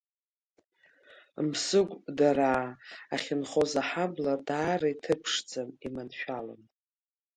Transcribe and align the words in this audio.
Мсыгәдараа 1.47 2.67
ахьынхоз 3.13 3.71
аҳабла 3.81 4.33
даара 4.47 4.87
иҭыԥ 4.93 5.19
ԥшӡан, 5.25 5.69
иманшәалан. 5.85 6.61